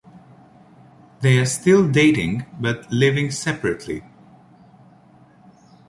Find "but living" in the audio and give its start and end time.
2.59-3.29